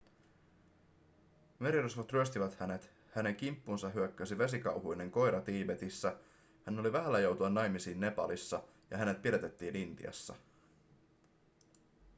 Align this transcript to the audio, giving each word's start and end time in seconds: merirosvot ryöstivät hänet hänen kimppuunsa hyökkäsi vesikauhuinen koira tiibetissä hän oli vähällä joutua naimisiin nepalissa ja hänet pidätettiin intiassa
merirosvot 1.59 2.11
ryöstivät 2.11 2.55
hänet 2.55 2.91
hänen 3.15 3.35
kimppuunsa 3.35 3.89
hyökkäsi 3.89 4.37
vesikauhuinen 4.37 5.11
koira 5.11 5.41
tiibetissä 5.41 6.15
hän 6.65 6.79
oli 6.79 6.93
vähällä 6.93 7.19
joutua 7.19 7.49
naimisiin 7.49 7.99
nepalissa 7.99 8.63
ja 8.91 8.97
hänet 8.97 9.21
pidätettiin 9.21 9.75
intiassa 9.75 10.35